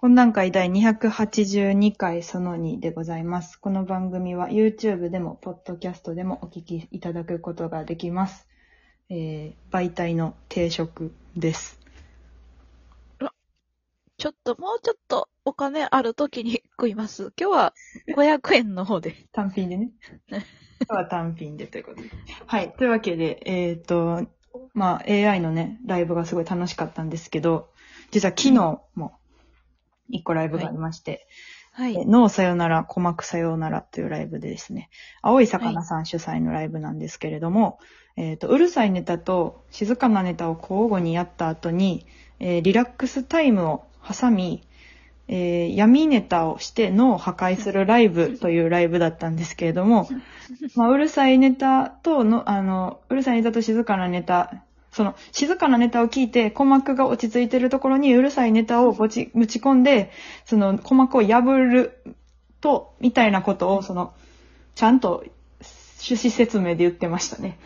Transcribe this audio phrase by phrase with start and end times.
[0.00, 3.56] 懇談会第282回その2でございます。
[3.56, 8.46] この番組は YouTube でも、Podcast でもお聞きいただくことができます。
[9.10, 11.80] えー、媒体の定食です。
[14.18, 17.32] ちょっと、もうちょっとお金ある時に食います。
[17.36, 17.74] 今日は
[18.16, 19.16] 500円の方で。
[19.32, 19.90] 単品でね。
[20.30, 20.40] 今
[20.90, 22.08] 日は単品でということで。
[22.46, 22.72] はい。
[22.74, 24.28] というわけで、えっ、と、
[24.74, 27.72] まあ AI のね、ライブがすごい楽しかったんですけど、
[28.12, 29.17] 実は昨日も
[30.08, 31.26] 一個ライブがありまして、
[31.78, 32.04] はいえ。
[32.04, 34.90] 脳さよなら、鼓膜さようならというライブでですね、
[35.22, 37.78] 青い魚さん主催のライブなんですけれども、
[38.16, 42.04] えっ、と、うるさいネタと静かなネタを交互にやった後に、
[42.40, 44.66] えーリラックスタイムを挟み、
[45.28, 50.08] えー闇ネタをして脳を破壊するライブというライブだったんですけれども、
[50.74, 54.64] まあ、うるさいネタとの、あの、うるさいネタと静かなネタ、
[54.98, 60.10] その、静かなネタを聞いて、鼓膜が落ち着いてるところにうるさいネタをぶち、ぶち込んで、
[60.44, 62.02] その、鼓膜を破る
[62.60, 64.12] と、みたいなことを、その、
[64.74, 65.22] ちゃんと、
[66.00, 67.60] 趣旨説明で言ってましたね。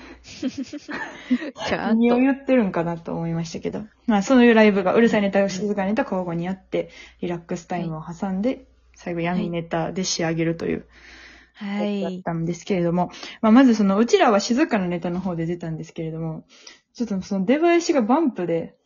[1.71, 3.85] 何を言ってるんかなと思いましたけど。
[4.07, 6.91] まあ、そういうライブが、うるさいネタと静かなネタ交互にやって、
[7.23, 10.87] リラックスタイムを挟んで、最後闇ネタで仕上げるという。
[11.55, 12.03] はい。
[12.03, 16.45] だったんですけれども、まあ、まずその、うちらは静かなネタの方で出たんですけれども、
[16.95, 18.77] ちょっとその出囃子がバンプで、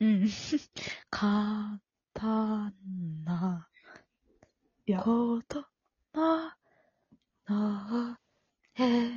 [0.00, 0.36] うん。
[1.10, 1.80] か
[2.14, 2.72] た
[3.24, 3.68] な、
[4.86, 5.64] いや、こと
[6.12, 6.56] な、
[7.46, 8.20] な、
[8.74, 9.08] へ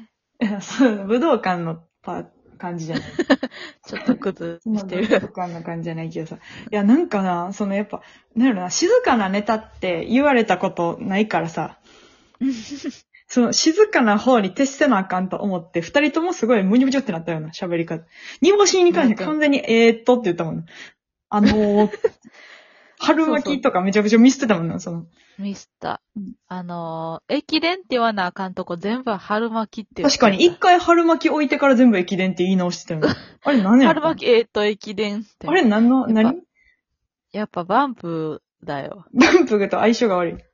[0.42, 2.26] いやそう、武道館のパ
[2.58, 3.18] 感じじゃない。
[3.86, 5.28] ちょっと崩そのして武道る。
[5.28, 6.38] 館の感じじゃないけどさ。
[6.38, 6.40] い
[6.72, 8.02] や、なんかな、そのやっぱ、
[8.36, 11.80] なんやろな、静かなネタって言われたことないからさ、
[13.34, 18.06] その静かな方に徹せなあかんと思って、二人ともすごいムニムニってなったような喋り方。
[18.42, 20.66] 煮干しに関して完全にえーっとって言ったもんな。
[21.30, 21.92] あのー、
[23.00, 25.08] 春巻きとかめちゃくちゃ見捨てたもんな、その。
[25.40, 26.34] ミスターうん。
[26.48, 33.08] あのー、駅伝って言わなあかんとこ全部春巻きって確かに、一回春巻き置いてから全部駅伝って言い直してたよね。
[33.44, 35.48] あれ何や春巻き、えーっと、駅伝って。
[35.48, 36.44] あれ何の、何？
[37.32, 39.08] やっぱバンプだよ。
[39.12, 40.53] バンプと相性が悪い。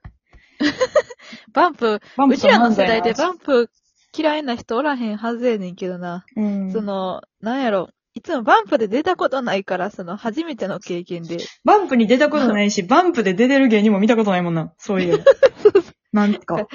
[1.59, 3.69] バンプ、バンうちらの世代でバンプ
[4.17, 6.23] 嫌いな人おらへんはずやねんけどな。
[6.33, 7.89] プ、うん、その、なんやろ。
[8.15, 11.37] いつもバンプで出たことないから、その、初めての経験で。
[11.65, 14.73] バンプに出たことないし、 バンプで出てる芸人も見たことないもんな。
[14.77, 15.23] そういう。
[16.13, 16.67] なんか。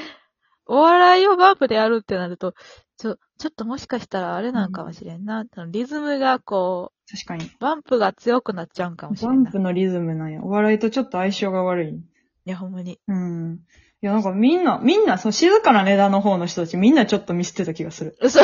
[0.67, 2.55] お笑いをバンプでやるってなると、
[2.99, 5.45] ちょ、ちょっともしかしたらあれなんかもしれんな。
[5.53, 7.47] そのリズムがこ確かに。
[7.47, 9.35] う、バンプが強くなっちゃうんかもしれんな。
[9.41, 10.43] いバンプのリズムなんや。
[10.43, 12.01] お笑いとちょっと相性が悪い。
[12.45, 13.01] や、ほんまに。
[13.09, 13.61] うん。
[14.05, 18.19] いや、なんかみんな、みんな、その静かな値段の方の人たちみんなちょっと見捨てた気がする。
[18.21, 18.39] 嘘、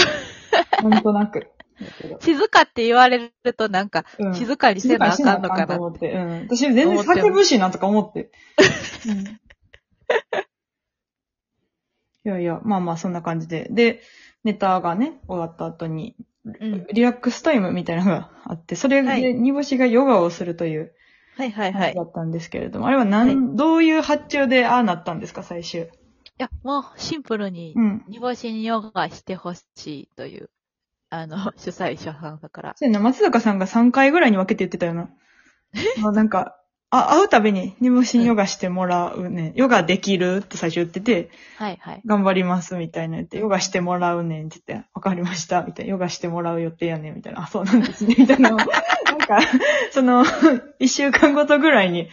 [0.83, 1.49] なんとなく。
[2.21, 5.77] 静かって言われるとなんか、うん静かにせなあかんのかな。
[5.77, 6.13] 思って。
[6.13, 6.49] うん。
[6.49, 8.31] 私全然叫ぶしなとか思って。
[9.07, 9.19] うん
[12.25, 13.69] いやいや、まあまあそんな感じで。
[13.71, 14.01] で、
[14.45, 16.17] ネタがね、終わった後に、
[16.47, 16.87] うん。
[16.91, 20.95] リラックスタイムみたいなのがあって、それはいで煮干しがヨガをするという
[21.41, 21.95] はいはいはい。
[21.95, 25.85] だったんですけれども、あれはなん、はどういう発注でああなったんですか、最終？
[25.85, 25.87] い
[26.37, 28.05] や、もうシンプルにう、ん。
[28.09, 30.51] 煮干しにヨガしてほしいという、
[31.09, 32.73] あの、 主催者さんだから。
[32.77, 35.09] そうやな、松坂さんが3回ぐらいに分けて言ってたよな。
[36.03, 36.57] まあなんか、
[36.91, 39.53] あ、会うたびに煮干しにヨガしてもらうね。
[39.55, 42.03] ヨガできるって最初言ってて、はいはい。
[42.05, 48.57] 頑張りますみたいな言って、ヨガしてもらうねんって言って、わかりましたみたいな、ヨガしてもらう予定やねんみたいな、あ、そうなんですねみたいな。
[49.31, 49.39] か、
[49.93, 50.25] その、
[50.81, 52.09] 一週間ごとぐらいに、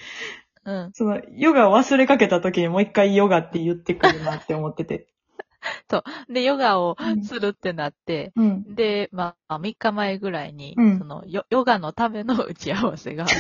[0.66, 0.92] うん。
[0.94, 5.08] その、ヨガを忘れかけた時にもう一回ヨガって言ってくるなって思ってて。
[6.30, 8.76] で、ヨガをうんするってなって、うん。
[8.76, 13.36] で、まあ、3日前ぐらいに、うんそのヨ、ヨガのための打ち合わせがあって、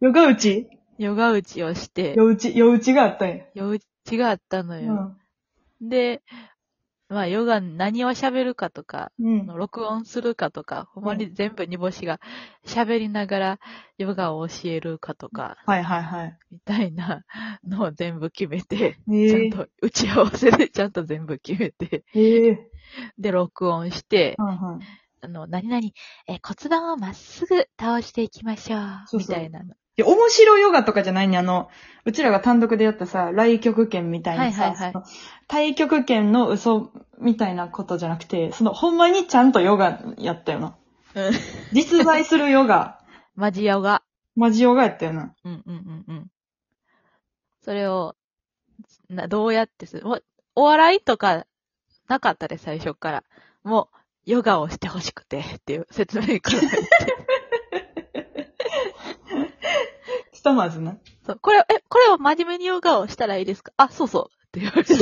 [0.00, 0.68] ヨガ打ち？
[0.98, 3.44] ヨガ打ちをして、ヨ打ち、ヨ打ちがあったんや。
[3.54, 4.94] ヨ打ちがあったのうよ。
[4.94, 5.18] ん。
[5.80, 6.22] で、
[7.08, 9.46] まあ、ヨガ何を喋るかとか、うん。
[9.46, 12.20] 録音するかとか、ほんまに全部煮干しが
[12.64, 13.58] 喋りながら
[13.96, 16.38] ヨガを教えるかとか、はいはいはい。
[16.50, 17.24] みたいな
[17.64, 22.70] のを全部決めて、ええちゃんと打ち合わせでちゃんと全部決めて、ええ
[23.18, 24.86] で、録音して、はいはい。
[25.20, 25.88] あの、何々、
[26.28, 28.80] え、骨盤をまっすぐ倒していきましょう。
[29.06, 29.74] そうそうみたいなの。
[29.98, 31.38] いや、面白ヨガとかじゃないね。
[31.38, 31.70] あの、
[32.04, 35.04] うちらが単独でやったさ、来極拳みたいなさ、はいはいはいその
[35.48, 36.90] 太極拳の嘘
[37.20, 40.76] みたいなことじゃなくて、その、ほんまにちゃんとヨガやったよな。
[41.14, 41.32] うん。
[41.72, 43.00] 実在するヨガ、
[43.36, 44.02] マジヨガ。
[44.34, 45.34] マジヨガやったよな。
[45.44, 46.30] うんうんうんうん。
[47.62, 48.16] それを、
[49.08, 50.02] な、どうやってする？
[50.06, 50.20] お
[50.56, 51.46] お笑いとか、
[52.08, 53.24] なかったで、最初から。
[53.64, 53.96] もう、
[54.30, 56.88] ヨガをしてほしくて、っていう説明から入って。
[60.46, 60.96] とまずな。
[61.26, 63.72] そう、これ、え、これを真面目にヨガをしたらいいですか？
[63.76, 64.46] あ、そうそう。
[64.46, 64.94] って言われて。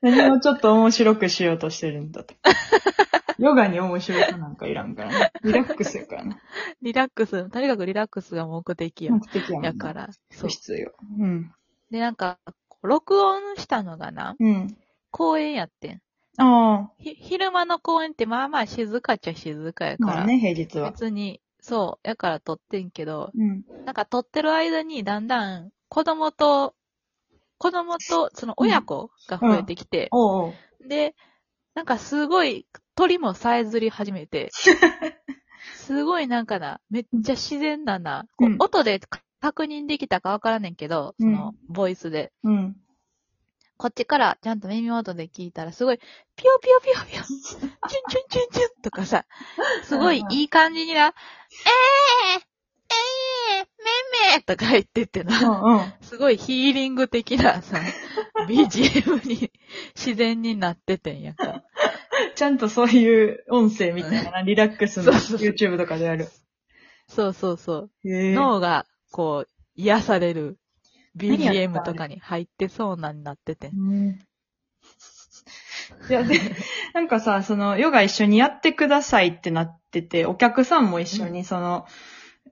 [0.00, 2.34] 何をちょっと面白くしようとしてるんだと。
[3.38, 5.32] ヨガに面白さなんかいらんからね。
[5.44, 6.38] リラックスやからな。
[6.82, 9.12] リラックス、とにかくリラックスが目的や。
[9.12, 10.08] 目的やから。
[10.30, 10.48] そう。
[10.48, 10.92] 必要。
[11.20, 11.52] うん。
[11.90, 12.38] で、なんか、
[12.82, 14.76] 録音したのがな、うん。
[15.10, 16.00] 公園やってん。
[16.38, 20.16] あひ、昼間の公園ってまあまあ静かっちゃ静かやあ、から。
[20.18, 20.90] まあね、平日は。
[20.90, 23.62] 別に、そう、やから撮ってんけど、うん。
[23.84, 26.74] なんか撮ってる間にだんだん子供と、
[27.58, 30.88] 子供とその親子が増えてきて、おうおう。
[30.88, 31.14] で、
[31.74, 34.50] なんかすごい鳥もさえずり始めて、
[35.74, 38.26] すごいなんかな、めっちゃ自然だな。
[38.58, 38.98] 音で
[39.40, 42.32] 確認できたかわからんねんけど、その、ボイスで。
[42.44, 42.76] うん。
[43.78, 45.98] こっちからちゃんと耳元で聞いたら、すごい、
[46.34, 49.24] ピヨピヨピヨピヨ、チュンチュンチュンチュンとかさ、
[49.84, 51.12] すごいいい感じにな、えー、
[52.90, 53.66] えー、
[54.32, 55.92] めめとか言ってってうな、んうん。
[56.00, 57.78] すごいヒーリング的なさ、
[58.48, 59.52] BGM に
[59.94, 61.62] 自然になっててんやんか。
[62.34, 66.28] ちゃんとそういう音声みたいなな、リラックスの YouTube とかである。
[67.06, 67.90] そうそうそう。
[68.04, 70.58] 脳が、こう、癒される
[71.18, 73.68] BGM とかに入ってそうなになってて。
[73.68, 74.18] うん
[76.08, 76.38] いや、で、
[76.94, 81.86] なんかさ、その、ヨガ一緒にやってくださいってなってて、お客さんも一緒にその、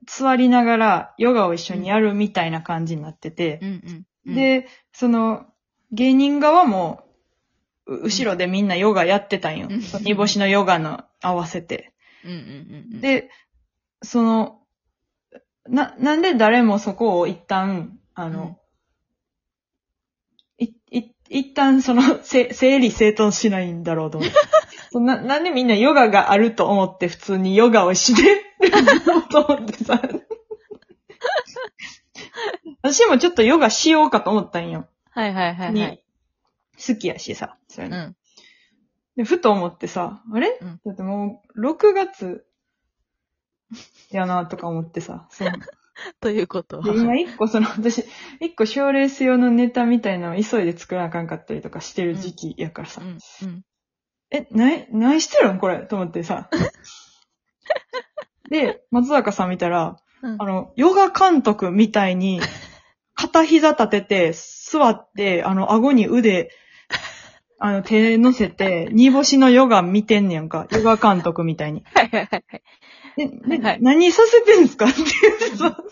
[0.05, 4.05] 座りながらヨガを一緒にやるみたいな感じになっててう、んうん。
[4.27, 5.47] うん、で、その、
[5.91, 7.03] 芸人側も、
[7.85, 9.69] う後ろでみんなヨガやってたんよ
[10.01, 11.93] 煮干しのヨガの合わせて。
[12.23, 13.29] うんうんうんうん。、で、
[14.01, 14.61] その、
[15.67, 18.57] な、なんで誰もそこを一旦、あの、
[20.57, 24.35] い、い、一旦その、 せ、整理整頓しないんだろうと思って。
[24.91, 28.41] そんな、なんでみんなヨガがあると思って普通にヨガをしてる
[29.05, 30.01] のと思ってさ。
[32.81, 34.87] 私もちょっとヨガしようかと思ったんよ。
[35.11, 36.03] はいはいはいはにい。
[36.87, 37.59] 好きやしさ。
[37.67, 38.15] そういうのうん。
[39.15, 42.47] で、ふと思ってさ、あれ、うんだってもう、6月
[44.09, 45.27] やなとか思ってさ。
[45.29, 45.51] そう
[46.21, 46.83] ということは。
[46.83, 48.03] で、今一個その、私、
[48.39, 53.01] 一個賞レース用のネタみたいなのを急いで作らなあかんかったりとかしてる時期やからさ。
[53.01, 53.09] うん。
[53.09, 53.63] うん。
[54.31, 55.79] え、な、何してるんこれ？
[55.79, 56.49] と思ってさ。
[58.49, 62.41] で、松坂さん見たら、うんあの、ヨガ監督みたいに、
[63.13, 66.51] 片膝立てて、座って、あの、顎に腕、
[67.59, 70.67] あの、手乗せて、煮干しのヨガ見てんねやんか。
[70.71, 71.83] ヨガ監督みたいに。
[71.93, 72.63] はいはいはい
[73.17, 73.79] はい。
[73.81, 74.85] 何させてんすか？
[74.89, 75.83] って言ってさ、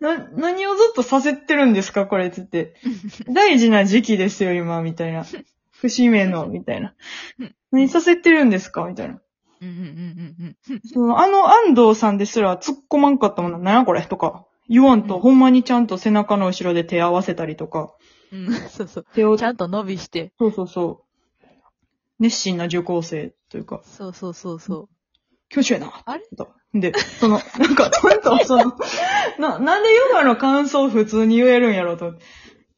[0.00, 2.06] な、何をずっとさせてるんですか？
[2.06, 2.74] これって言って。
[3.32, 5.24] 大事な時期ですよ、今、みたいな。
[5.72, 6.94] 節目の、みたいな
[7.38, 7.54] うん。
[7.70, 8.84] 何させてるんですか？
[8.86, 9.20] みたいな。
[9.60, 14.02] うんうんうんうんその、あの安藤さんですら突っ込まんかったもんな、なんやこれ？
[14.02, 14.44] とか。
[14.68, 17.94] 言わんと、うんほんまにちゃんと背中の後ろで手合わせたりとか。
[18.32, 18.46] うん。
[18.46, 18.54] うん。
[18.68, 19.06] そうそう。
[19.14, 20.32] 手をち、ゃんと伸びして。
[20.38, 21.06] そうそうそう。
[22.18, 24.88] 熱心な受講生というか、そうそうそうそ
[25.50, 26.02] 挙手やな。
[26.04, 26.24] あれ？
[26.36, 28.76] とで、その、なんか、ちゃんと、その、
[29.38, 32.14] な、なんでヨガの感想普通に言えるんやろうと。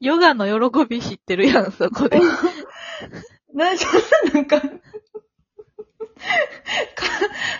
[0.00, 2.20] ヨガの喜び知ってるやん、そこで。
[3.52, 4.00] な、そん
[4.32, 4.68] な、なんか、か、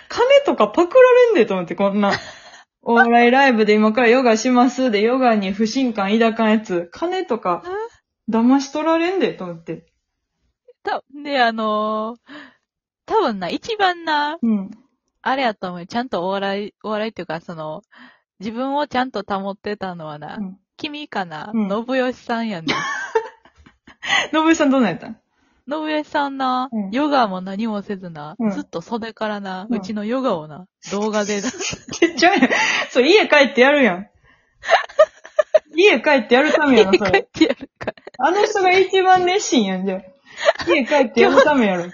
[0.07, 2.13] 金とかパクられんでと思って、こんな。
[2.81, 7.63] お笑いライブで今からヨガしますで、ヨガに不信感抱かんやつ、金とか、
[8.29, 9.85] 騙し取られんでと思って。
[10.83, 12.19] た、で、あのー
[13.05, 14.69] 多分な、一番な、うん。
[15.21, 15.85] あれやと思うよ。
[15.85, 17.81] ちゃんとお笑い、お笑いっていうか、その、
[18.39, 20.57] 自分をちゃんと保ってたのはな、うん。
[20.77, 22.75] 君かな、うん信義さんやねん。
[24.33, 25.07] 信井さんどんなんやった？
[25.09, 25.17] ん
[25.69, 32.49] 信義さんな、うんヨガも何もせずな、うんずっと袖からな、ううんちのヨガをな、動画でな、 ちっちゃい。
[32.89, 34.07] それ家帰ってやるやん。
[35.75, 37.09] 家帰ってやるためやろ、それ。
[37.11, 37.93] 家帰ってやるから。
[38.19, 40.01] あの人が一番熱心やん、じゃあ
[40.71, 41.91] 家帰ってやるためやろ。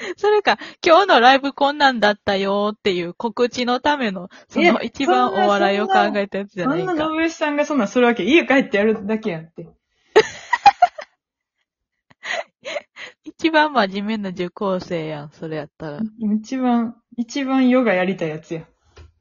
[0.16, 6.94] それか、今日のライブこんなんだったよっていう告知のための、その一番お笑いを考えたやつじゃそないか。
[6.94, 8.24] んな信井さんがそんなんするわけ。
[8.24, 9.64] 家帰ってやるだけやんって。
[13.24, 16.00] 一番真面目な受講生やん、それやったら。
[16.36, 18.66] 一番、一番ヨガやりたいやつや。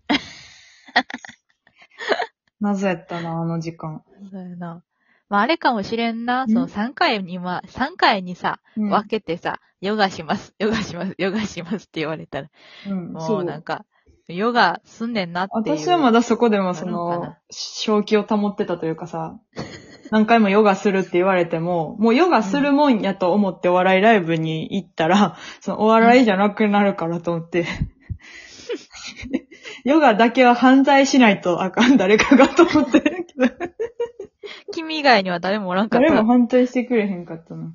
[2.59, 4.03] 謎やったな、あの時間。
[4.31, 4.83] そうやな。
[5.29, 6.47] まあ、あれかもしれんな。
[6.47, 8.89] その3回には、3回にさ、うん。
[8.89, 12.49] 分けてさ、ヨガします、 ヨガします、ヨガしますって言われたら、
[12.87, 13.41] うん、もそう。
[13.41, 13.85] うなんか、
[14.27, 15.77] ヨガすんねんなっていう。
[15.77, 19.39] 私はまだそこでもそなるのかのな、正気を保ってたというかさ、
[20.11, 27.65] 何回もヨガするって言われても、もうヨガするもんやと思ってお笑いライブに行ったら、そのお笑いじゃなくなるからと思って、
[29.85, 33.53] ヨガだけは犯罪しないとあかん、誰かがと思ってるけど。
[34.81, 36.07] 君以外には誰もおらんかった。
[36.07, 37.73] 誰も反対してくれへんかったな。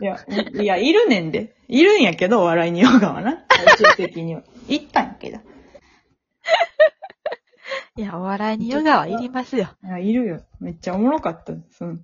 [0.00, 0.18] いや、
[0.56, 1.56] いいや、いるねんで。
[1.68, 3.44] いるんやけど、お笑いにヨガはな。
[3.76, 4.42] 最終的には。
[4.68, 5.38] 行ったんやけど。
[7.96, 9.68] いや、お笑いにヨガはいりますよ。
[9.84, 10.42] いや、いるよ。
[10.60, 11.52] めっちゃおもろかった。
[11.70, 11.98] その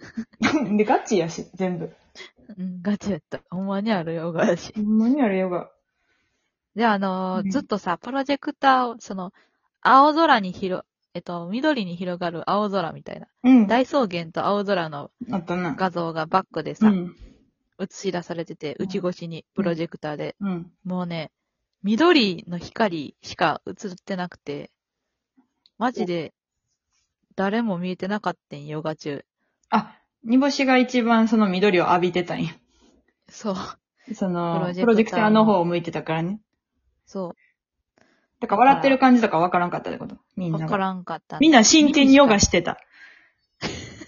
[0.76, 1.94] で、ガチやし、全部。
[2.56, 3.40] うん、ガチやった。
[3.50, 4.72] ほんまにあるヨガやし。
[4.74, 5.70] ほんまにあれヨガ。
[6.74, 9.32] で、あのーうんずっとさ、プロジェクターを、その、
[9.80, 10.84] 青空に広、
[11.14, 13.28] えっと、緑に広がる青空みたいな。
[13.44, 13.66] うん。
[13.68, 15.74] 大草原と青空のあったな。
[15.76, 17.16] 画像がバックでさ、うん。
[17.78, 20.34] 映し出されてて、うん内越しにプロジェクターで。
[20.40, 20.72] うん。
[20.84, 21.30] もうね、
[21.84, 24.72] 緑の光しか映ってなくて、
[25.78, 26.34] マジで、
[27.36, 29.24] 誰も見えてなかったん、ヨガ中。
[29.70, 32.50] あ、煮干しが一番その緑を浴びてたんや。
[33.28, 36.40] そう、その、ププロジェクターェクターの方を向いてたからね。
[37.06, 37.36] そ
[38.40, 40.16] だから笑ってる感じとかわからんかったってこと？
[40.36, 40.64] みう、んなが。
[40.64, 41.38] わからんかった。
[41.38, 42.78] みんな真剣にヨガしてた。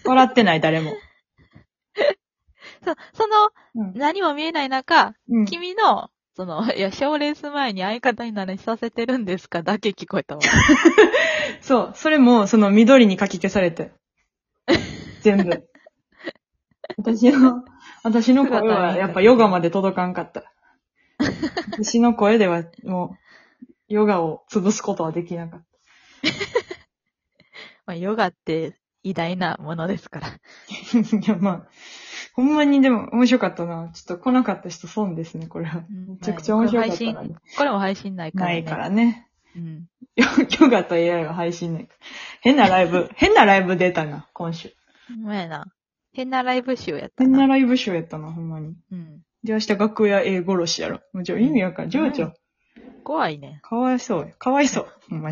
[0.05, 0.93] 笑ってない誰も。
[2.83, 3.93] そその、うん。
[3.95, 10.41] 何も見えない中、うん、君の、その、 いや、賞レース前に相方に何させてるんですかだけ聞こえたわ。
[11.61, 11.91] そう。
[11.95, 13.91] それも、その緑に書き消されて。
[15.21, 15.67] 全部。
[16.97, 17.63] 私の、
[18.03, 20.43] 私の声はやっぱヨガまで届かんかった。
[21.71, 23.26] 私の声ではもう、
[23.87, 25.65] ヨガを潰すことはできなかっ
[27.85, 30.27] まあ、ヨガって偉大なものですから。
[30.27, 30.35] た。
[31.17, 31.67] いや、まあ、
[32.33, 33.89] ほんまにでも面白かったな。
[33.93, 35.85] ちょっと来なかった人損ですね、これは。
[35.89, 38.53] うんめちゃくちゃ面白かったこれな配信、これも配信ないから、ね。
[38.53, 39.27] ないからね。
[39.55, 39.87] うん。
[40.15, 40.25] ヨ
[40.65, 41.99] ヨガと AI は配信ないから。
[42.41, 44.73] 変なライブ、変なライブ出たな、今週。
[45.07, 45.71] ほんまやな。
[46.11, 47.29] 変なライブ集やったな。
[47.29, 48.75] 変なライブショーやったな、ほんまに。
[48.91, 49.21] うん。
[49.43, 51.01] で、明日楽屋 A 殺しやろ。
[51.13, 51.91] もうちょ、意味わかんない。
[51.91, 52.33] 情緒。
[53.07, 53.61] 怖いね。
[53.63, 54.33] かわいそうよ。
[54.37, 54.87] かわいそう。
[55.09, 55.25] ほんまに。